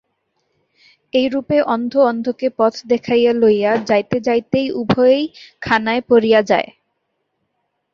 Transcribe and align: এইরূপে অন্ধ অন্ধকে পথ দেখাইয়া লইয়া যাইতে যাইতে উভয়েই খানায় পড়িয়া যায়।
এইরূপে 1.13 1.57
অন্ধ 1.73 1.93
অন্ধকে 2.09 2.47
পথ 2.57 2.73
দেখাইয়া 2.91 3.33
লইয়া 3.33 3.71
যাইতে 3.89 4.17
যাইতে 4.27 4.59
উভয়েই 4.81 5.23
খানায় 5.61 6.03
পড়িয়া 6.09 6.41
যায়। 6.41 6.69